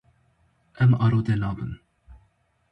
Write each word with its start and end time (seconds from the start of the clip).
Em 0.85 0.95
arode 1.09 1.37
nabin. 1.45 1.79